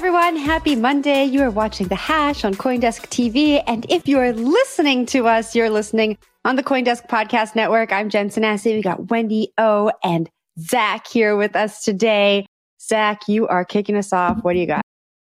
[0.00, 1.26] Everyone, happy Monday.
[1.26, 3.62] You are watching The Hash on Coindesk TV.
[3.66, 7.92] And if you are listening to us, you're listening on the Coindesk Podcast Network.
[7.92, 8.74] I'm Jen Sanasie.
[8.74, 12.46] We got Wendy O and Zack here with us today.
[12.80, 14.42] Zack, you are kicking us off.
[14.42, 14.80] What do you got?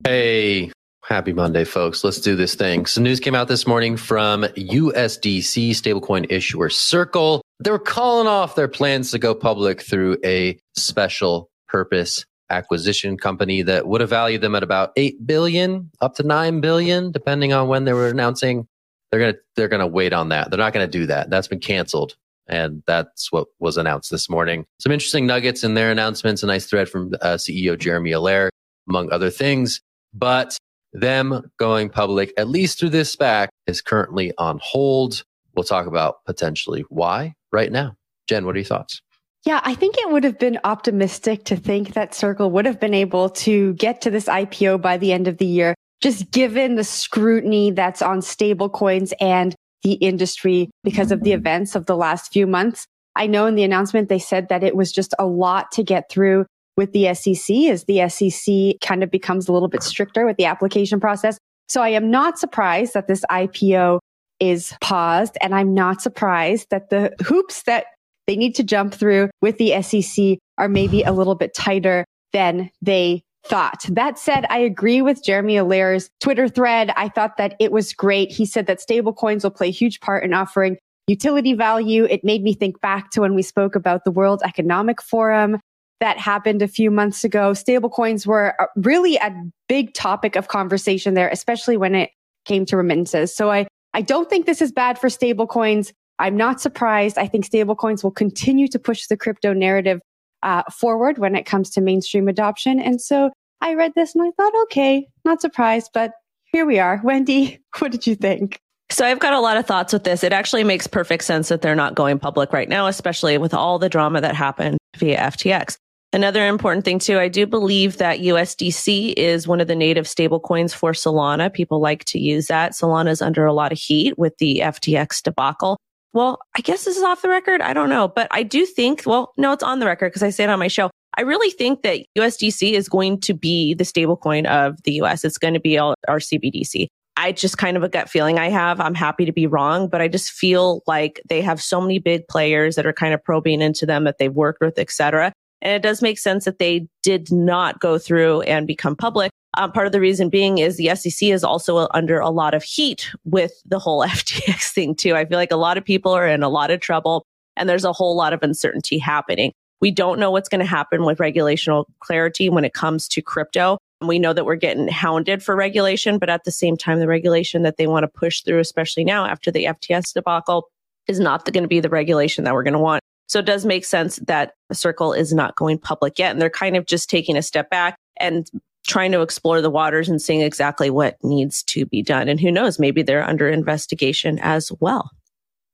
[0.03, 0.73] Hey,
[1.05, 2.03] happy Monday, folks.
[2.03, 2.87] Let's do this thing.
[2.87, 7.41] So, news came out this morning from USDC stablecoin issuer Circle.
[7.61, 13.63] They were calling off their plans to go public through a special purpose acquisition company
[13.63, 17.69] that would have valued them at about 8 billion up to 9 billion depending on
[17.69, 18.69] when they were announcing
[19.11, 21.29] they're going to they're going to wait on that they're not going to do that
[21.29, 22.15] that's been canceled
[22.49, 24.65] and that's what was announced this morning.
[24.79, 28.51] Some interesting nuggets in their announcements, a nice thread from uh, CEO Jeremy Allaire,
[28.89, 29.81] among other things.
[30.15, 30.57] But
[30.93, 35.25] them going public, at least through this SPAC, is currently on hold.
[35.55, 37.97] We'll talk about potentially why right now.
[38.29, 39.03] Jen, what are your thoughts?
[39.47, 42.95] Yeah, I think it would have been optimistic to think that Circle would have been
[42.95, 46.83] able to get to this IPO by the end of the year, just given the
[46.83, 52.45] scrutiny that's on stablecoins and the industry because of the events of the last few
[52.45, 52.89] months.
[53.15, 56.11] I know in the announcement they said that it was just a lot to get
[56.11, 56.47] through
[56.77, 60.45] with the SEC as the SEC kind of becomes a little bit stricter with the
[60.45, 61.39] application process.
[61.69, 64.01] So I am not surprised that this IPO
[64.41, 67.87] is paused and I'm not surprised that the hoops that
[68.27, 72.71] they need to jump through with the SEC are maybe a little bit tighter than
[72.83, 73.85] they thought.
[73.89, 76.93] That said, I agree with Jeremy Allaire's Twitter thread.
[76.97, 78.33] I thought that it was great.
[78.33, 80.77] He said that stablecoins will play a huge part in offering
[81.07, 82.05] utility value.
[82.05, 85.59] It made me think back to when we spoke about the World Economic Forum
[86.01, 87.53] that happened a few months ago.
[87.53, 89.33] Stablecoins were really a
[89.69, 92.11] big topic of conversation there, especially when it
[92.45, 93.35] came to remittances.
[93.35, 95.93] So I, I don't think this is bad for stablecoins.
[96.19, 97.19] I'm not surprised.
[97.19, 100.01] I think stablecoins will continue to push the crypto narrative
[100.43, 102.81] uh, forward when it comes to mainstream adoption.
[102.81, 106.13] And so I read this and I thought, okay, not surprised, but
[106.53, 107.01] here we are.
[107.03, 108.59] Wendy, what did you think?
[108.89, 110.23] So I've got a lot of thoughts with this.
[110.23, 113.79] It actually makes perfect sense that they're not going public right now, especially with all
[113.79, 115.77] the drama that happened via FTX.
[116.13, 120.73] Another important thing too, I do believe that USDC is one of the native stablecoins
[120.73, 121.53] for Solana.
[121.53, 122.73] People like to use that.
[122.73, 125.77] Solana is under a lot of heat with the FTX debacle
[126.13, 127.61] well, I guess this is off the record.
[127.61, 130.31] I don't know, but I do think, well, no, it's on the record because I
[130.31, 130.91] say it on my show.
[131.19, 135.25] I really think that USDC is going to be the stablecoin of the US.
[135.25, 136.89] It's going to be our, CBDC.
[137.19, 138.81] I just kind of a gut feeling I have.
[138.81, 142.29] I'm happy to be wrong, but I just feel like they have so many big
[142.29, 145.33] players that are kind of probing into them that they've worked with, et cetera.
[145.63, 149.31] And it does make sense that they did not go through and become public.
[149.57, 152.63] Um, part of the reason being is the SEC is also under a lot of
[152.63, 155.15] heat with the whole FTX thing too.
[155.15, 157.25] I feel like a lot of people are in a lot of trouble
[157.57, 159.53] and there's a whole lot of uncertainty happening.
[159.81, 163.79] We don't know what's going to happen with regulational clarity when it comes to crypto.
[164.03, 167.63] We know that we're getting hounded for regulation, but at the same time, the regulation
[167.63, 170.69] that they want to push through, especially now after the FTX debacle,
[171.09, 173.03] is not going to be the regulation that we're going to want.
[173.29, 176.33] So it does make sense that Circle is not going public yet.
[176.33, 178.49] And they're kind of just taking a step back and
[178.87, 182.29] trying to explore the waters and seeing exactly what needs to be done.
[182.29, 185.11] And who knows, maybe they're under investigation as well.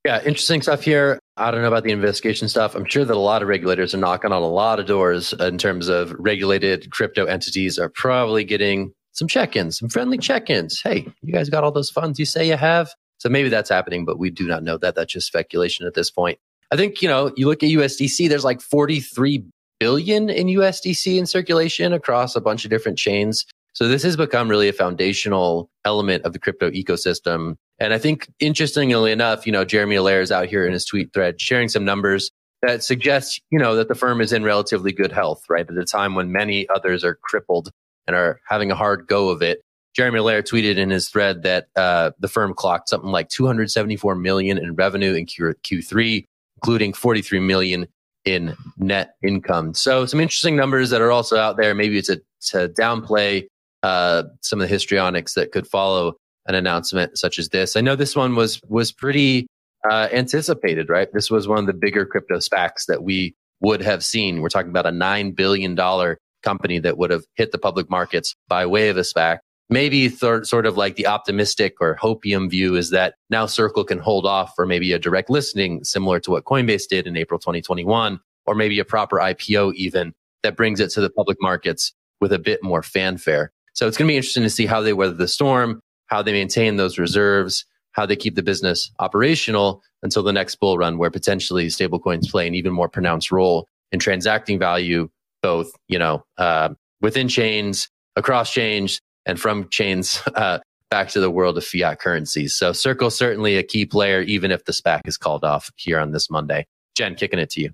[0.05, 1.17] Yeah, interesting stuff here.
[1.37, 2.75] I don't know about the investigation stuff.
[2.75, 5.57] I'm sure that a lot of regulators are knocking on a lot of doors in
[5.57, 10.81] terms of regulated crypto entities are probably getting some check-ins, some friendly check-ins.
[10.81, 12.91] Hey, you guys got all those funds you say you have?
[13.19, 14.95] So maybe that's happening, but we do not know that.
[14.95, 16.37] That's just speculation at this point.
[16.71, 19.45] I think, you know, you look at USDC, there's like 43
[19.83, 23.45] billion in USDC in circulation across a bunch of different chains.
[23.73, 27.55] So this has become really a foundational element of the crypto ecosystem.
[27.79, 31.11] And I think interestingly enough, you know, Jeremy Allaire is out here in his tweet
[31.13, 32.31] thread sharing some numbers
[32.61, 35.69] that suggest, you know, that the firm is in relatively good health, right?
[35.69, 37.69] At a time when many others are crippled
[38.07, 39.59] and are having a hard go of it.
[39.93, 44.57] Jeremy Allaire tweeted in his thread that uh, the firm clocked something like 274 million
[44.57, 46.23] in revenue in Q- Q3,
[46.55, 47.87] including 43 million
[48.25, 49.73] in net income.
[49.73, 51.73] So some interesting numbers that are also out there.
[51.75, 52.17] Maybe it's a,
[52.47, 53.47] to downplay
[53.83, 56.13] uh, some of the histrionics that could follow
[56.45, 57.75] an announcement such as this.
[57.75, 59.47] I know this one was was pretty
[59.89, 61.07] uh, anticipated, right?
[61.13, 64.41] This was one of the bigger crypto SPACs that we would have seen.
[64.41, 68.35] We're talking about a nine billion dollar company that would have hit the public markets
[68.47, 69.39] by way of a SPAC.
[69.73, 73.97] Maybe th- sort of like the optimistic or hopium view is that now Circle can
[73.97, 78.19] hold off for maybe a direct listing similar to what Coinbase did in April 2021,
[78.45, 81.91] or maybe a proper IPO even that brings it to the public markets
[82.21, 83.51] with a bit more fanfare.
[83.73, 86.33] So it's going to be interesting to see how they weather the storm, how they
[86.33, 91.09] maintain those reserves, how they keep the business operational until the next bull run where
[91.09, 95.09] potentially stablecoins play an even more pronounced role in transacting value,
[95.41, 96.69] both, you know, uh,
[97.01, 100.59] within chains, across chains, and from chains uh,
[100.89, 102.55] back to the world of fiat currencies.
[102.55, 106.11] So Circle certainly a key player, even if the SPAC is called off here on
[106.11, 106.65] this Monday.
[106.95, 107.71] Jen, kicking it to you.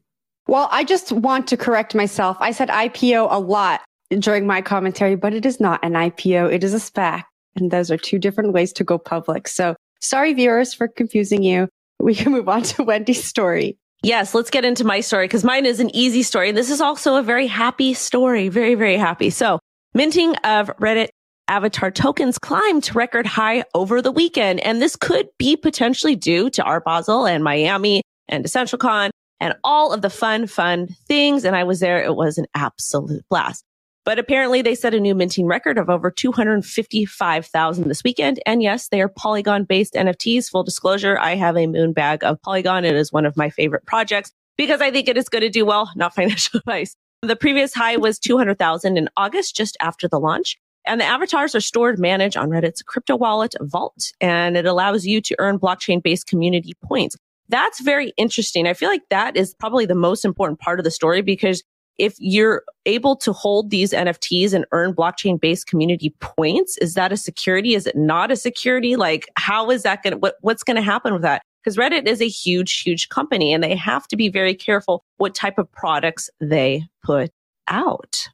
[0.48, 2.38] Well, I just want to correct myself.
[2.40, 6.52] I said IPO a lot during my commentary, but it is not an IPO.
[6.52, 7.24] It is a SPAC.
[7.56, 9.48] And those are two different ways to go public.
[9.48, 11.68] So sorry, viewers, for confusing you.
[12.00, 13.78] We can move on to Wendy's story.
[14.02, 16.50] Yes, let's get into my story because mine is an easy story.
[16.50, 18.48] And this is also a very happy story.
[18.48, 19.30] Very, very happy.
[19.30, 19.60] So
[19.94, 21.10] minting of Reddit
[21.50, 24.60] avatar tokens climbed to record high over the weekend.
[24.62, 29.10] And this could be potentially due to Art Basel and Miami and EssentialCon
[29.40, 31.44] and all of the fun, fun things.
[31.44, 32.02] And I was there.
[32.02, 33.64] It was an absolute blast.
[34.06, 38.40] But apparently they set a new minting record of over 255,000 this weekend.
[38.46, 40.50] And yes, they are Polygon based NFTs.
[40.50, 42.86] Full disclosure, I have a moon bag of Polygon.
[42.86, 45.66] It is one of my favorite projects because I think it is going to do
[45.66, 46.96] well, not financial advice.
[47.22, 50.58] The previous high was 200,000 in August, just after the launch.
[50.90, 55.22] And the avatars are stored, managed on Reddit's crypto wallet vault, and it allows you
[55.22, 57.16] to earn blockchain based community points.
[57.48, 58.66] That's very interesting.
[58.68, 61.64] I feel like that is probably the most important part of the story because
[62.00, 67.12] if you're able to hold these NFTs and earn blockchain based community points, is that
[67.12, 67.76] a security?
[67.76, 68.96] Is it not a security?
[68.96, 71.44] Like, how is that going to, what, what's going to happen with that?
[71.64, 75.36] Because Reddit is a huge, huge company and they have to be very careful what
[75.36, 77.32] type of products they put
[77.68, 78.28] out.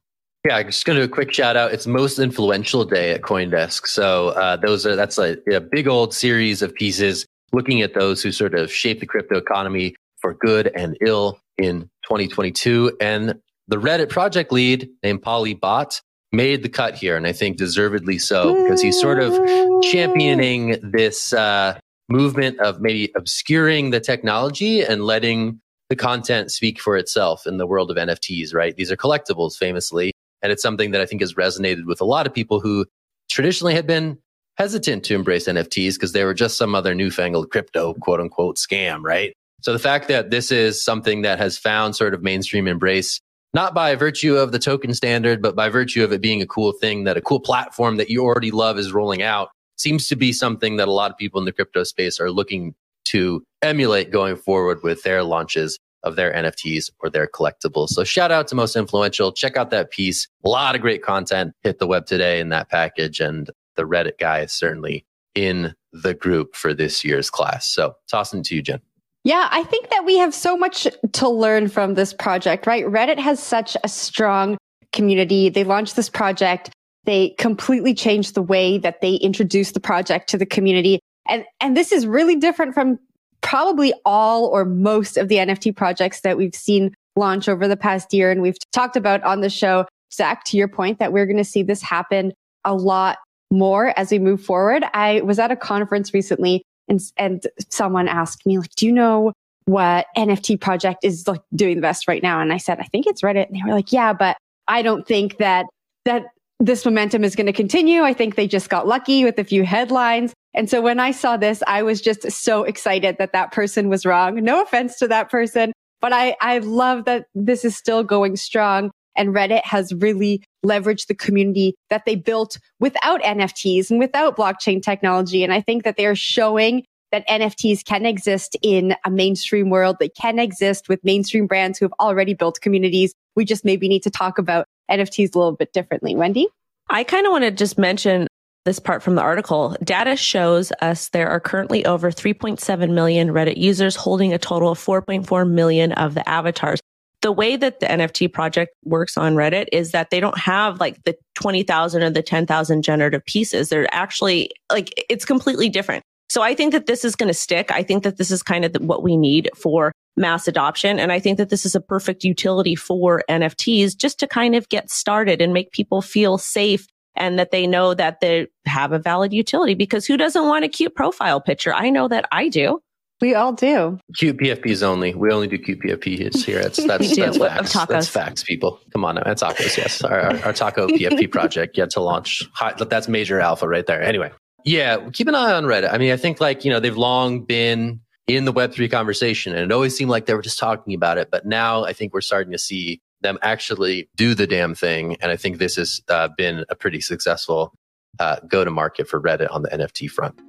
[0.46, 1.74] Yeah, I'm just going to do a quick shout out.
[1.74, 3.88] It's most influential day at CoinDesk.
[3.88, 8.22] So uh, those are that's a, a big old series of pieces looking at those
[8.22, 12.96] who sort of shape the crypto economy for good and ill in 2022.
[13.02, 16.00] And the Reddit project lead named Polly Bot
[16.32, 19.34] made the cut here, and I think deservedly so because he's sort of
[19.82, 25.60] championing this uh, movement of maybe obscuring the technology and letting
[25.90, 28.54] the content speak for itself in the world of NFTs.
[28.54, 28.76] Right?
[28.76, 30.12] These are collectibles, famously,
[30.46, 32.86] and it's something that I think has resonated with a lot of people who
[33.32, 34.20] traditionally had been
[34.60, 39.02] hesitant to embrace NFTs because they were just some other newfangled crypto quote unquote scam,
[39.02, 39.34] right?
[39.62, 43.20] So the fact that this is something that has found sort of mainstream embrace
[43.56, 46.74] not by virtue of the token standard, but by virtue of it being a cool
[46.74, 50.32] thing that a cool platform that you already love is rolling out seems to be
[50.32, 52.76] something that a lot of people in the crypto space are looking
[53.06, 57.90] to emulate going forward with their launches of their NFTs or their collectibles.
[57.90, 59.32] So shout out to most influential.
[59.32, 60.28] Check out that piece.
[60.46, 63.20] A lot of great content hit the web today in that package.
[63.20, 67.68] And the Reddit guy is certainly in the group for this year's class.
[67.68, 68.80] So tossing to you, Jen.
[69.24, 72.86] Yeah, I think that we have so much to learn from this project, right?
[72.86, 74.56] Reddit has such a strong
[74.94, 75.50] community.
[75.50, 76.70] They launched this project.
[77.06, 81.00] They completely changed the way that they introduced the project to the community.
[81.28, 83.00] And, and this is really different from
[83.46, 88.12] probably all or most of the NFT projects that we've seen launch over the past
[88.12, 88.32] year.
[88.32, 91.44] And we've talked about on the show, Zack, to your point that we're going to
[91.44, 92.34] see this happen
[92.66, 93.20] a lot
[93.52, 94.84] more as we move forward.
[94.96, 99.32] I was at a conference recently and, and someone asked me, like, do you know
[99.66, 102.42] what NFT project is like doing the best right now?
[102.42, 103.46] And I said, I think it's Reddit.
[103.48, 104.38] And they were like, yeah, but
[104.68, 105.68] I don't think that,
[106.06, 106.26] that
[106.60, 108.02] this momentum is going to continue.
[108.02, 110.34] I think they just got lucky with a few headlines.
[110.54, 114.06] And so when I saw this, I was just so excited that that person was
[114.06, 114.36] wrong.
[114.36, 118.92] No offense to that person, but I, I love that this is still going strong.
[119.18, 124.82] And Reddit has really leveraged the community that they built without NFTs and without blockchain
[124.82, 125.44] technology.
[125.44, 129.98] And I think that they're showing that NFTs can exist in a mainstream world.
[130.00, 133.14] They can exist with mainstream brands who have already built communities.
[133.36, 136.16] We just maybe need to talk about NFTs a little bit differently.
[136.16, 136.48] Wendy?
[136.90, 138.28] I kind of want to just mention
[138.66, 139.76] this part from the article.
[139.84, 144.80] Data shows us there are currently over 3.7 million Reddit users holding a total of
[144.80, 146.80] 4.4 million of the avatars.
[147.22, 151.04] The way that the NFT project works on Reddit is that they don't have like
[151.04, 153.70] the 20,000 or the 10,000 generative pieces.
[153.70, 156.04] They're actually like, it's completely different.
[156.30, 157.72] So I think that this is going to stick.
[157.72, 161.00] I think that this is kind of the, what we need for mass adoption.
[161.00, 164.70] And I think that this is a perfect utility for NFTs just to kind of
[164.70, 169.00] get started and make people feel safe and that they know that they have a
[169.00, 171.74] valid utility because who doesn't want a cute profile picture?
[171.74, 172.82] I know that I do.
[173.22, 173.98] We all do.
[174.18, 175.16] Cute PFPs only.
[175.16, 176.62] We only do cute PFPs here.
[176.62, 177.74] That's that's, that's facts.
[177.88, 178.82] That's facts, people.
[178.92, 179.24] Come on now.
[179.24, 180.02] That's tacos, yes.
[180.02, 182.44] Our, our, our taco PFP project yet to launch.
[182.78, 184.02] That's major alpha right there.
[184.02, 184.32] Anyway.
[184.66, 185.94] Yeah, keep an eye on Reddit.
[185.94, 189.64] I mean, I think like, you know, they've long been in the Web3 conversation and
[189.64, 191.30] it always seemed like they were just talking about it.
[191.32, 195.18] But now I think we're starting to see them actually do the damn thing.
[195.22, 197.74] And I think this has uh, been a pretty successful
[198.20, 200.40] uh, go to market for Reddit on the NFT front.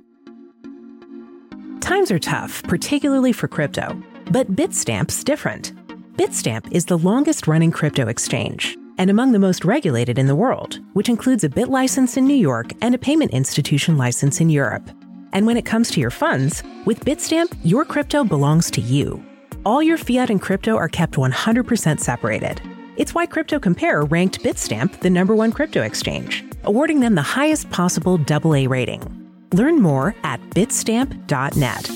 [1.81, 5.73] Times are tough, particularly for crypto, but Bitstamp's different.
[6.17, 10.81] Bitstamp is the longest running crypto exchange and among the most regulated in the world,
[10.95, 14.91] which includes a BitLicense in New York and a payment institution license in Europe.
[15.37, 19.23] And when it comes to your funds, with Bitstamp, your crypto belongs to you.
[19.67, 22.63] All your fiat and crypto are kept 100% separated.
[22.97, 28.19] It's why CryptoCompare ranked Bitstamp the number one crypto exchange, awarding them the highest possible
[28.27, 29.03] AA rating.
[29.53, 31.91] Learn more at bitstamp.net.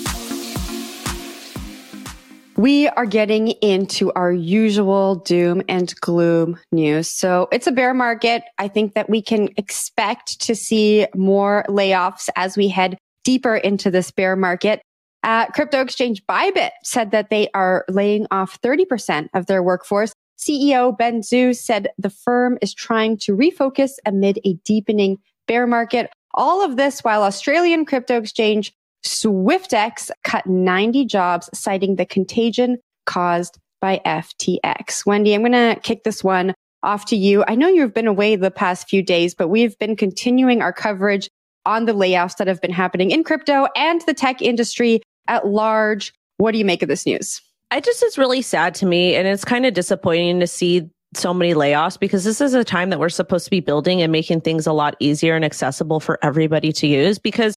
[2.59, 7.09] We are getting into our usual doom and gloom news.
[7.09, 8.43] So it's a bear market.
[8.59, 13.91] I think that we can expect to see more layoffs as we head deeper into
[13.91, 14.83] this bear market.
[15.23, 20.13] Uh, crypto exchange Bybit said that they are laying off 30% of their workforce.
[20.39, 26.11] CEO Ben Zhou said the firm is trying to refocus amid a deepening bear market.
[26.33, 28.73] All of this while Australian crypto exchange
[29.05, 35.07] Swyftx cut 90 jobs, citing the contagion caused by FTX.
[35.07, 37.45] Wendy, I'm going to kick this one off to you.
[37.47, 41.29] I know you've been away the past few days, but we've been continuing our coverage
[41.71, 46.13] on the layoffs that have been happening in crypto and the tech industry at large.
[46.39, 47.41] What do you make of this news?
[47.71, 49.15] I just, it's really sad to me.
[49.15, 52.91] And it's kind of disappointing to see so many layoffs because this is a time
[52.91, 56.19] that we're supposed to be building and making things a lot easier and accessible for
[56.23, 57.19] everybody to use.
[57.19, 57.55] Because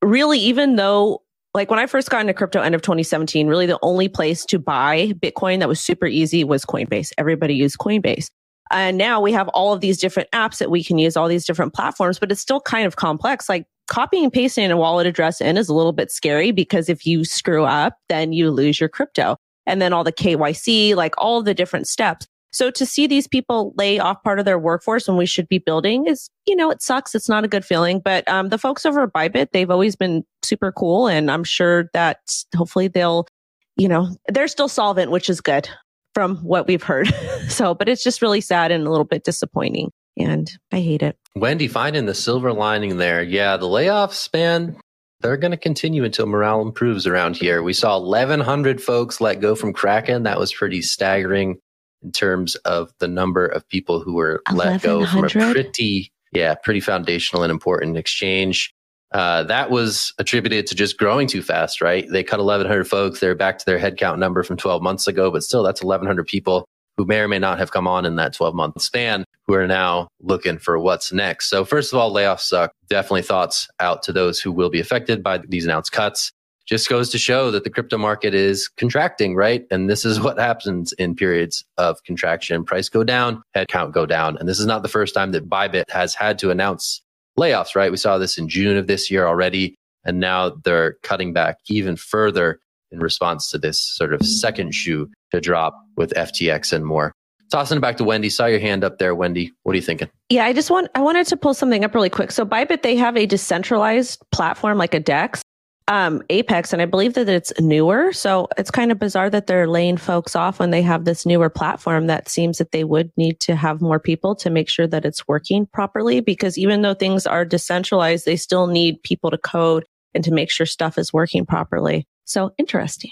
[0.00, 3.78] really, even though like when I first got into crypto end of 2017, really the
[3.82, 7.12] only place to buy Bitcoin that was super easy was Coinbase.
[7.18, 8.28] Everybody used Coinbase.
[8.70, 11.44] And now we have all of these different apps that we can use, all these
[11.44, 13.48] different platforms, but it's still kind of complex.
[13.48, 17.04] Like copying and pasting a wallet address in is a little bit scary because if
[17.04, 19.36] you screw up, then you lose your crypto.
[19.66, 22.26] And then all the KYC, like all the different steps.
[22.52, 25.58] So to see these people lay off part of their workforce when we should be
[25.58, 27.14] building is, you know, it sucks.
[27.14, 28.00] It's not a good feeling.
[28.00, 31.88] But um, the folks over at Bybit, they've always been super cool, and I'm sure
[31.92, 32.18] that
[32.56, 33.28] hopefully they'll,
[33.76, 35.68] you know, they're still solvent, which is good
[36.14, 37.08] from what we've heard.
[37.48, 41.16] so, but it's just really sad and a little bit disappointing, and I hate it.
[41.36, 43.22] Wendy, finding the silver lining there.
[43.22, 44.76] Yeah, the layoffs, man,
[45.20, 47.62] they're going to continue until morale improves around here.
[47.62, 50.24] We saw 1,100 folks let go from Kraken.
[50.24, 51.58] That was pretty staggering
[52.02, 56.54] in terms of the number of people who were let go from a pretty, yeah,
[56.54, 58.74] pretty foundational and important exchange.
[59.12, 62.08] Uh, that was attributed to just growing too fast, right?
[62.10, 63.18] They cut 1,100 folks.
[63.18, 66.66] They're back to their headcount number from 12 months ago, but still, that's 1,100 people
[66.96, 69.66] who may or may not have come on in that 12 month span who are
[69.66, 71.48] now looking for what's next.
[71.50, 72.72] So, first of all, layoffs suck.
[72.88, 76.30] Definitely thoughts out to those who will be affected by these announced cuts
[76.70, 79.66] just goes to show that the crypto market is contracting, right?
[79.72, 82.64] And this is what happens in periods of contraction.
[82.64, 84.36] Price go down, headcount go down.
[84.38, 87.02] And this is not the first time that Bybit has had to announce
[87.40, 87.90] layoffs, right?
[87.90, 89.74] We saw this in June of this year already.
[90.04, 95.10] And now they're cutting back even further in response to this sort of second shoe
[95.30, 97.12] to drop with FTX and more.
[97.50, 98.30] Tossing it back to Wendy.
[98.30, 99.52] Saw your hand up there, Wendy.
[99.64, 100.08] What are you thinking?
[100.28, 102.30] Yeah, I just want I wanted to pull something up really quick.
[102.30, 105.42] So Bybit, they have a decentralized platform like a DEX
[105.90, 108.12] um, Apex, and I believe that it's newer.
[108.12, 111.50] So it's kind of bizarre that they're laying folks off when they have this newer
[111.50, 115.04] platform that seems that they would need to have more people to make sure that
[115.04, 116.20] it's working properly.
[116.20, 120.48] Because even though things are decentralized, they still need people to code and to make
[120.48, 122.06] sure stuff is working properly.
[122.24, 123.10] So interesting.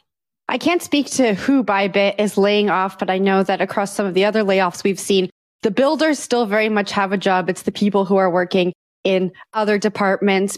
[0.48, 4.06] I can't speak to who Bybit is laying off, but I know that across some
[4.06, 5.30] of the other layoffs we've seen,
[5.62, 7.50] the builders still very much have a job.
[7.50, 10.56] It's the people who are working in other departments,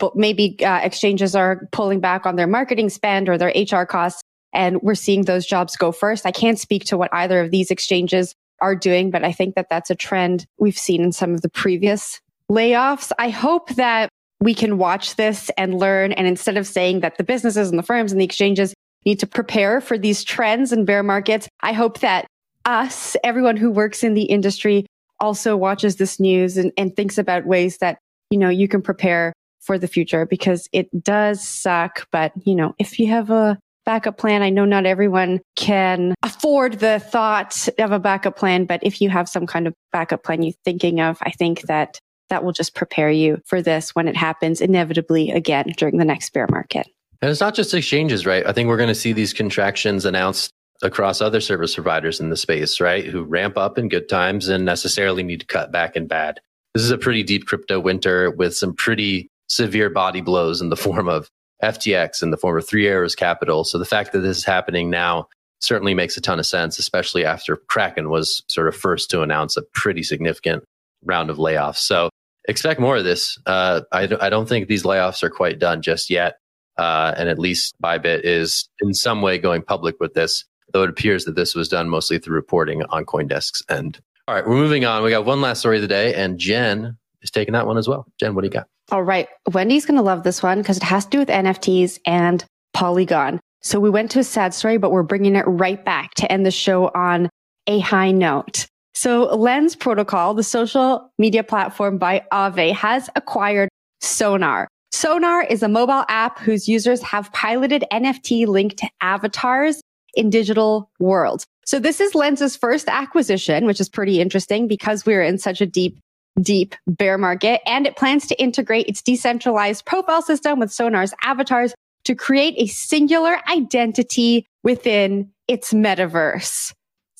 [0.00, 4.22] but maybe uh, exchanges are pulling back on their marketing spend or their HR costs.
[4.52, 6.26] And we're seeing those jobs go first.
[6.26, 9.68] I can't speak to what either of these exchanges are doing, but I think that
[9.70, 13.12] that's a trend we've seen in some of the previous layoffs.
[13.18, 14.08] I hope that
[14.40, 16.12] we can watch this and learn.
[16.12, 18.74] And instead of saying that the businesses and the firms and the exchanges
[19.06, 22.26] need to prepare for these trends and bear markets, I hope that
[22.64, 24.86] us, everyone who works in the industry,
[25.20, 27.98] also watches this news and, and thinks about ways that,
[28.30, 32.06] you know, you can prepare for the future because it does suck.
[32.10, 36.80] But, you know, if you have a backup plan, I know not everyone can afford
[36.80, 40.42] the thought of a backup plan, but if you have some kind of backup plan
[40.42, 41.98] you're thinking of, I think that
[42.28, 46.32] that will just prepare you for this when it happens inevitably again during the next
[46.32, 46.86] bear market.
[47.20, 48.46] And it's not just exchanges, right?
[48.46, 50.52] I think we're going to see these contractions announced
[50.82, 53.04] across other service providers in the space, right?
[53.04, 56.40] Who ramp up in good times and necessarily need to cut back in bad.
[56.74, 60.76] This is a pretty deep crypto winter with some pretty severe body blows in the
[60.88, 61.28] form of
[61.62, 63.64] FTX in the form of Three Arrows Capital.
[63.64, 65.28] So the fact that this is happening now
[65.60, 69.58] certainly makes a ton of sense, especially after Kraken was sort of first to announce
[69.58, 70.64] a pretty significant
[71.04, 71.76] round of layoffs.
[71.76, 72.08] So
[72.48, 73.36] expect more of this.
[73.44, 76.38] Uh, I, I don't think these layoffs are quite done just yet.
[76.78, 80.90] Uh, and at least Bybit is in some way going public with this though it
[80.90, 84.00] appears that this was done mostly through reporting on Coindesk's end.
[84.28, 85.02] All right, we're moving on.
[85.02, 87.88] We got one last story of the day, and Jen is taking that one as
[87.88, 88.06] well.
[88.18, 88.68] Jen, what do you got?
[88.90, 89.28] All right.
[89.52, 92.44] Wendy's going to love this one because it has to do with NFTs and
[92.74, 93.40] Polygon.
[93.62, 96.44] So we went to a sad story, but we're bringing it right back to end
[96.44, 97.28] the show on
[97.66, 98.66] a high note.
[98.94, 103.68] So Lens Protocol, the social media platform by Aave, has acquired
[104.00, 104.66] Sonar.
[104.92, 109.80] Sonar is a mobile app whose users have piloted NFT linked avatars
[110.14, 111.46] in digital worlds.
[111.64, 115.66] So this is Lens's first acquisition, which is pretty interesting because we're in such a
[115.66, 115.98] deep,
[116.40, 121.74] deep bear market and it plans to integrate its decentralized profile system with Sonar's avatars
[122.04, 126.72] to create a singular identity within its metaverse.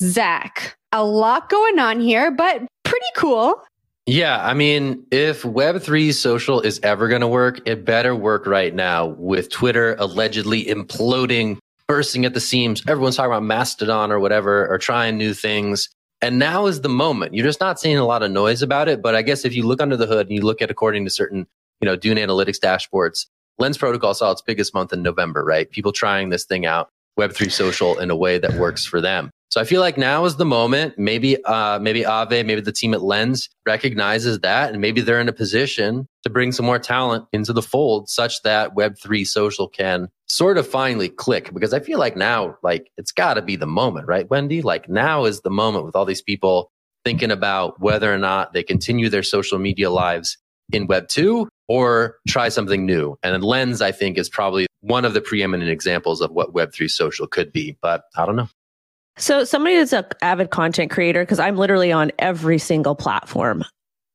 [0.02, 3.62] Zack, a lot going on here, but pretty cool.
[4.06, 8.74] Yeah, I mean, if Web3 social is ever going to work, it better work right
[8.74, 12.82] now with Twitter allegedly imploding bursting at the seams.
[12.88, 15.88] Everyone's talking about Mastodon or whatever, or trying new things.
[16.22, 17.34] And now is the moment.
[17.34, 19.00] You're just not seeing a lot of noise about it.
[19.00, 21.10] But I guess if you look under the hood and you look at according to
[21.10, 21.46] certain,
[21.80, 23.26] you know, Dune Analytics dashboards,
[23.58, 25.70] Lens Protocol saw its biggest month in November, right?
[25.70, 29.30] People trying this thing out, Web3 social in a way that works for them.
[29.50, 30.96] So I feel like now is the moment.
[30.96, 35.28] Maybe, uh, maybe Aave, maybe the team at Lens recognizes that, and maybe they're in
[35.28, 40.08] a position to bring some more talent into the fold, such that Web3 social can
[40.28, 41.52] sort of finally click.
[41.52, 44.62] Because I feel like now, like it's got to be the moment, right, Wendy?
[44.62, 46.70] Like now is the moment with all these people
[47.04, 50.38] thinking about whether or not they continue their social media lives
[50.72, 53.16] in Web 2 or try something new.
[53.24, 57.26] And Lens, I think, is probably one of the preeminent examples of what Web3 social
[57.26, 58.48] could be, but I don't know.
[59.16, 63.64] So, somebody that's an avid content creator, because I'm literally on every single platform,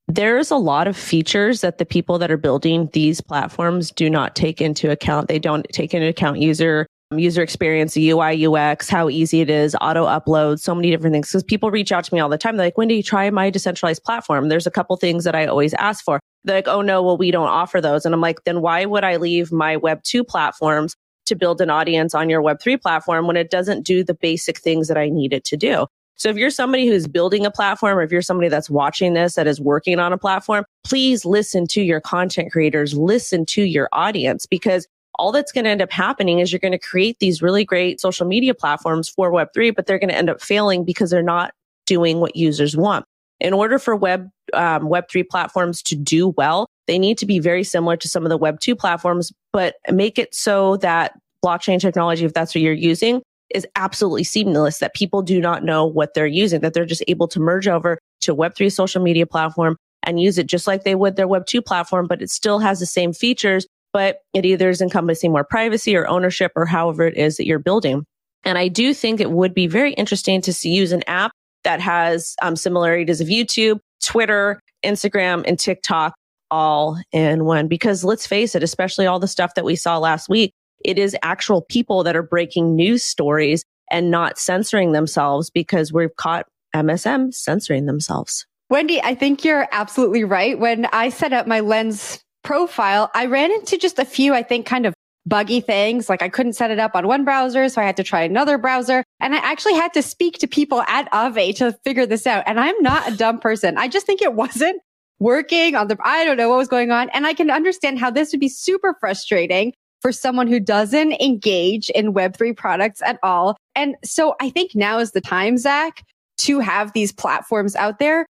[0.08, 4.34] there's a lot of features that the people that are building these platforms do not
[4.34, 5.28] take into account.
[5.28, 9.76] They don't take into account user Um, user experience, UI, UX, how easy it is,
[9.80, 11.28] auto upload, so many different things.
[11.28, 12.56] Because people reach out to me all the time.
[12.56, 14.48] They're like, when do you try my decentralized platform?
[14.48, 16.18] There's a couple things that I always ask for.
[16.44, 18.04] They're like, oh no, well, we don't offer those.
[18.04, 21.70] And I'm like, then why would I leave my web two platforms to build an
[21.70, 25.32] audience on your Web3 platform when it doesn't do the basic things that I need
[25.32, 25.86] it to do.
[26.18, 29.34] So if you're somebody who's building a platform or if you're somebody that's watching this
[29.34, 33.88] that is working on a platform, please listen to your content creators, listen to your
[33.92, 34.86] audience because
[35.18, 38.00] all that's going to end up happening is you're going to create these really great
[38.00, 41.52] social media platforms for Web3, but they're going to end up failing because they're not
[41.86, 43.04] doing what users want.
[43.40, 47.64] In order for Web um, Web3 platforms to do well, they need to be very
[47.64, 52.32] similar to some of the Web2 platforms, but make it so that blockchain technology, if
[52.32, 53.22] that's what you're using,
[53.54, 57.28] is absolutely seamless, that people do not know what they're using, that they're just able
[57.28, 61.16] to merge over to Web3 social media platform and use it just like they would
[61.16, 65.32] their Web2 platform, but it still has the same features, but it either is encompassing
[65.32, 68.04] more privacy or ownership or however it is that you're building.
[68.44, 71.32] And I do think it would be very interesting to see, use an app
[71.64, 76.12] that has um, similarities of YouTube, Twitter, Instagram, and TikTok
[76.50, 77.68] all in one.
[77.68, 80.52] Because let's face it, especially all the stuff that we saw last week,
[80.84, 86.14] it is actual people that are breaking news stories and not censoring themselves because we've
[86.16, 88.44] caught MSM censoring themselves.
[88.68, 90.58] Wendy, I think you're absolutely right.
[90.58, 94.66] When I set up my lens profile, I ran into just a few, I think,
[94.66, 94.94] kind of
[95.26, 96.08] buggy things.
[96.08, 97.68] Like I couldn't set it up on one browser.
[97.68, 99.02] So I had to try another browser.
[99.20, 102.44] And I actually had to speak to people at Aave to figure this out.
[102.46, 103.76] And I'm not a dumb person.
[103.76, 104.80] I just think it wasn't
[105.18, 107.10] working on the, I don't know what was going on.
[107.10, 111.90] And I can understand how this would be super frustrating for someone who doesn't engage
[111.90, 113.56] in Web3 products at all.
[113.74, 116.04] And so I think now is the time, Zack,
[116.38, 118.26] to have these platforms out there.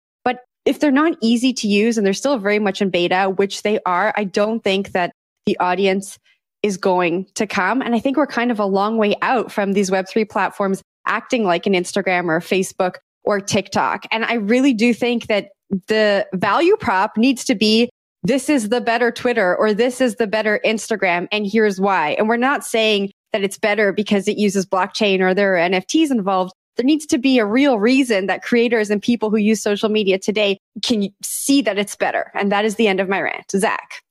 [0.65, 3.79] If they're not easy to use and they're still very much in beta, which they
[3.85, 5.13] are, I don't think that
[5.45, 6.17] the audience
[6.63, 7.81] is going to come.
[7.81, 11.43] And I think we're kind of a long way out from these Web3 platforms acting
[11.43, 14.05] like an Instagram or Facebook or TikTok.
[14.11, 15.49] And I really do think that
[15.87, 17.89] the value prop needs to be
[18.23, 21.27] this is the better Twitter or this is the better Instagram.
[21.31, 22.11] And here's why.
[22.17, 26.09] And we're not saying that it's better because it uses blockchain or there are NFTs
[26.09, 26.51] involved.
[26.77, 30.19] There needs to be a real reason that creators and people who use social media
[30.19, 32.31] today can see that it's better.
[32.33, 33.51] And that is the end of my rant.
[33.51, 34.01] Zack.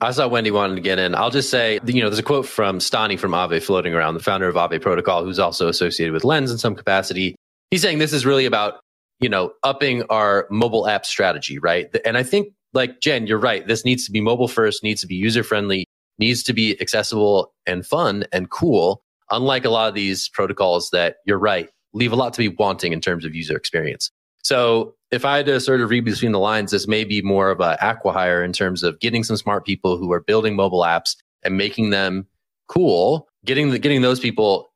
[0.00, 1.14] I saw Wendy wanted to get in.
[1.14, 4.20] I'll just say, you know, there's a quote from Stani from Aave floating around, the
[4.20, 7.36] founder of Aave Protocol, who's also associated with Lens in some capacity.
[7.70, 8.80] He's saying this is really about,
[9.20, 11.94] you know, upping our mobile app strategy, right?
[12.04, 13.66] And I think, like Jen, you're right.
[13.66, 15.84] This needs to be mobile first, needs to be user friendly,
[16.18, 19.02] needs to be accessible and fun and cool.
[19.30, 22.92] Unlike a lot of these protocols that you're right, leave a lot to be wanting
[22.92, 24.10] in terms of user experience.
[24.42, 27.50] So if I had to sort of read between the lines, this may be more
[27.50, 31.16] of a acquihire in terms of getting some smart people who are building mobile apps
[31.42, 32.26] and making them
[32.68, 34.70] cool, getting the, getting those people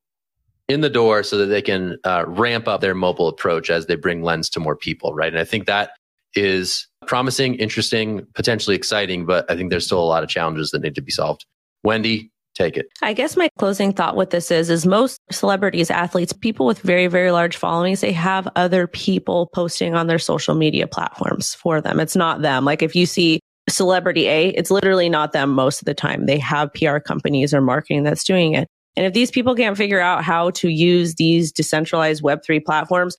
[0.68, 3.94] in the door so that they can uh, ramp up their mobile approach as they
[3.94, 5.32] bring Lens to more people, right?
[5.32, 5.90] And I think that
[6.34, 10.82] is promising, interesting, potentially exciting, but I think there's still a lot of challenges that
[10.82, 11.46] need to be solved.
[11.82, 12.86] Wendy, take it.
[13.02, 17.06] I guess my closing thought with this is, is most celebrities, athletes, people with very,
[17.06, 22.00] very large followings, they have other people posting on their social media platforms for them.
[22.00, 22.64] It's not them.
[22.64, 26.26] Like if you see celebrity A, it's literally not them most of the time.
[26.26, 28.68] They have PR companies or marketing that's doing it.
[28.96, 33.16] And if these people can't figure out how to use these decentralized Web3 platforms,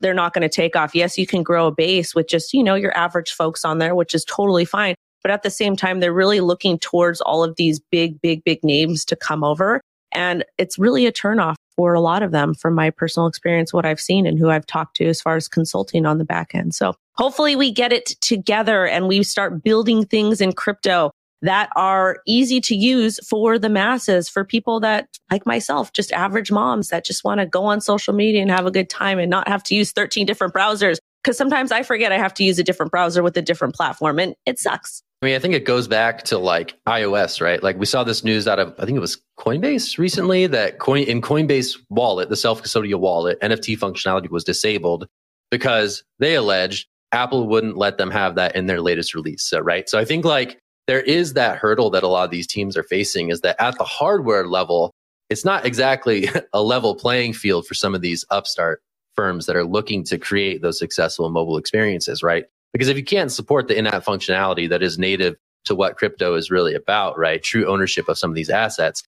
[0.00, 0.94] they're not going to take off.
[0.94, 3.96] Yes, you can grow a base with just, you know, your average folks on there,
[3.96, 4.94] which is totally fine.
[5.22, 8.62] But at the same time, they're really looking towards all of these big, big, big
[8.62, 9.80] names to come over.
[10.12, 13.86] And it's really a turnoff for a lot of them from my personal experience, what
[13.86, 16.74] I've seen and who I've talked to as far as consulting on the back end.
[16.74, 22.18] So hopefully we get it together and we start building things in crypto that are
[22.26, 27.04] easy to use for the masses, for people that like myself, just average moms that
[27.04, 29.62] just want to go on social media and have a good time and not have
[29.64, 30.98] to use 13 different browsers.
[31.24, 34.18] Cause sometimes I forget I have to use a different browser with a different platform
[34.18, 35.02] and it sucks.
[35.20, 37.60] I mean, I think it goes back to like iOS, right?
[37.60, 41.02] Like we saw this news out of, I think it was Coinbase recently that coin
[41.02, 45.08] in Coinbase wallet, the self custodial wallet, NFT functionality was disabled
[45.50, 49.42] because they alleged Apple wouldn't let them have that in their latest release.
[49.42, 49.88] So, right.
[49.88, 52.82] So I think like there is that hurdle that a lot of these teams are
[52.84, 54.92] facing is that at the hardware level,
[55.30, 58.82] it's not exactly a level playing field for some of these upstart
[59.18, 62.44] firms that are looking to create those successful mobile experiences, right?
[62.72, 66.52] Because if you can't support the in-app functionality that is native to what crypto is
[66.52, 67.42] really about, right?
[67.42, 69.02] True ownership of some of these assets,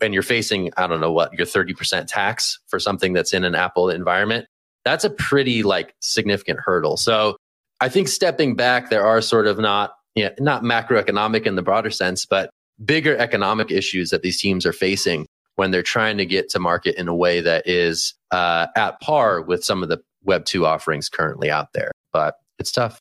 [0.00, 3.56] and you're facing, I don't know what, your 30% tax for something that's in an
[3.56, 4.46] Apple environment,
[4.84, 6.96] that's a pretty like significant hurdle.
[6.96, 7.36] So
[7.80, 11.90] I think stepping back, there are sort of not, yeah, not macroeconomic in the broader
[11.90, 12.50] sense, but
[12.84, 15.26] bigger economic issues that these teams are facing
[15.62, 19.40] when they're trying to get to market in a way that is uh, at par
[19.40, 21.92] with some of the Web 2 offerings currently out there.
[22.12, 22.98] But it's tough.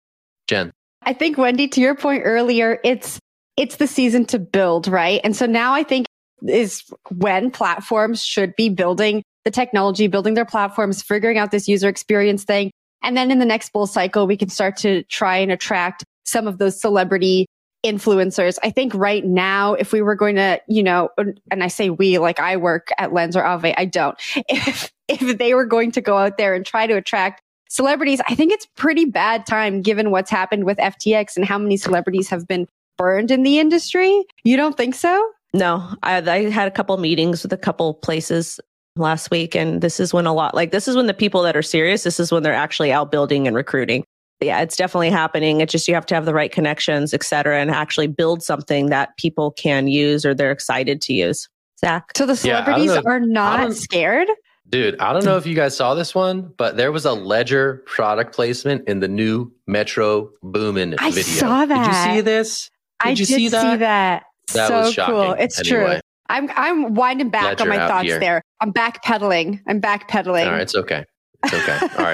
[0.47, 0.71] Jen.
[1.01, 3.17] I think Wendy, to your point earlier, it's
[3.57, 5.19] it's the season to build, right?
[5.23, 6.05] And so now I think
[6.47, 11.89] is when platforms should be building the technology, building their platforms, figuring out this user
[11.89, 12.69] experience thing.
[13.01, 16.45] And then in the next bull cycle, we can start to try and attract some
[16.45, 17.47] of those celebrity
[17.85, 18.57] influencers.
[18.63, 22.17] I think right now, if we were going to, you know, and I say we,
[22.17, 24.19] like I work at Lens or Aave, I don't.
[24.49, 28.35] If, if they were going to go out there and try to attract celebrities, I
[28.35, 32.47] think it's pretty bad time given what's happened with FTX and how many celebrities have
[32.47, 32.67] been
[32.97, 34.23] burned in the industry.
[34.43, 35.31] You don't think so?
[35.53, 38.59] No, I, I had a couple meetings with a couple places
[38.95, 41.57] last week, and this is when a lot like this is when the people that
[41.57, 44.05] are serious, this is when they're actually out building and recruiting.
[44.41, 45.61] Yeah, it's definitely happening.
[45.61, 48.87] It's just you have to have the right connections, et cetera, and actually build something
[48.87, 51.47] that people can use or they're excited to use.
[51.79, 52.11] Zack.
[52.15, 54.27] So the celebrities yeah, are not scared?
[54.69, 57.83] Dude, I don't know if you guys saw this one, but there was a Ledger
[57.85, 61.33] product placement in the new Metro Boomin I video.
[61.33, 61.85] saw that.
[61.85, 62.69] Did you see this?
[63.03, 63.61] Did I you did see that?
[63.61, 64.23] See that.
[64.53, 65.13] that so was shocking.
[65.13, 65.31] cool.
[65.33, 65.93] It's anyway.
[65.93, 65.99] true.
[66.29, 68.19] I'm I'm winding back Ledger on my thoughts here.
[68.19, 68.41] there.
[68.61, 69.59] I'm backpedaling.
[69.67, 70.45] I'm backpedaling.
[70.45, 71.03] All right, it's okay.
[71.43, 71.79] It's okay.
[71.97, 72.05] All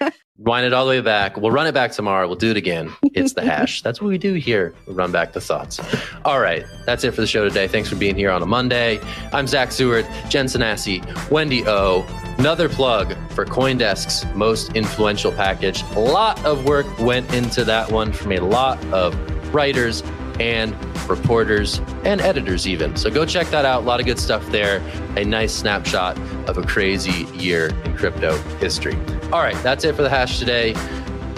[0.00, 0.12] right.
[0.38, 1.38] Wind it all the way back.
[1.38, 2.26] We'll run it back tomorrow.
[2.26, 2.92] We'll do it again.
[3.14, 3.80] It's the hash.
[3.80, 4.74] That's what we do here.
[4.86, 5.80] We run back the thoughts.
[6.26, 6.64] All right.
[6.84, 7.66] That's it for the show today.
[7.68, 9.00] Thanks for being here on a Monday.
[9.32, 12.04] I'm Zack Seward, Jen Sanasie, Wendy O.
[12.38, 15.82] Another plug for Coindesk's most influential package.
[15.94, 19.14] A lot of work went into that one from a lot of
[19.54, 20.02] writers
[20.38, 20.74] and
[21.08, 22.94] reporters and editors, even.
[22.96, 23.84] So go check that out.
[23.84, 24.82] A lot of good stuff there.
[25.16, 28.98] A nice snapshot of a crazy year in crypto history.
[29.32, 30.74] All right, that's it for the hash today.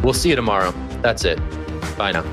[0.02, 0.72] We'll see you tomorrow.
[1.02, 1.38] That's it.
[1.96, 2.24] Bye now.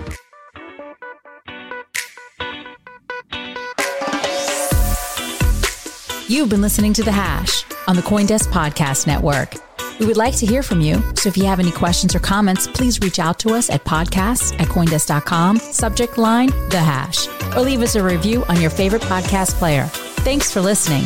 [6.28, 9.54] You've been listening to The Hash on the Coindesk Podcast Network.
[10.00, 12.68] We would like to hear from you, so if you have any questions or comments,
[12.68, 17.82] please reach out to us at podcasts at coindesk.com, subject line The Hash, or leave
[17.82, 19.86] us a review on your favorite podcast player.
[20.26, 21.06] Thanks for listening.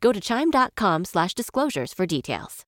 [0.00, 2.64] Go to chime.com slash disclosures for details.